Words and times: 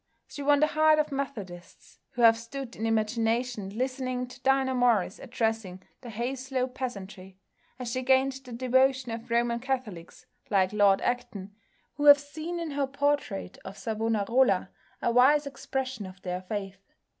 She 0.27 0.41
won 0.41 0.61
the 0.61 0.65
heart 0.65 0.97
of 0.97 1.11
Methodists, 1.11 1.99
who 2.13 2.23
have 2.23 2.35
stood 2.35 2.75
in 2.75 2.87
imagination 2.87 3.69
listening 3.77 4.25
to 4.29 4.41
Dinah 4.41 4.73
Morris 4.73 5.19
addressing 5.19 5.83
the 6.01 6.09
Hayslope 6.09 6.73
peasantry, 6.73 7.37
as 7.77 7.91
she 7.91 8.01
gained 8.01 8.31
the 8.43 8.51
devotion 8.51 9.11
of 9.11 9.29
Roman 9.29 9.59
Catholics 9.59 10.25
like 10.49 10.73
Lord 10.73 11.01
Acton, 11.01 11.53
who 11.97 12.05
have 12.05 12.17
seen 12.19 12.59
in 12.59 12.71
her 12.71 12.87
portrait 12.87 13.59
of 13.63 13.77
Savonarola 13.77 14.69
a 15.03 15.11
wise 15.11 15.45
expression 15.45 16.07
of 16.07 16.19
their 16.23 16.41
faith. 16.41 16.81